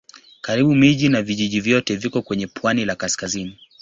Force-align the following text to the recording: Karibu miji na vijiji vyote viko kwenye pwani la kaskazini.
Karibu 0.41 0.75
miji 0.75 1.09
na 1.09 1.21
vijiji 1.21 1.59
vyote 1.61 1.95
viko 1.95 2.21
kwenye 2.21 2.47
pwani 2.47 2.85
la 2.85 2.95
kaskazini. 2.95 3.59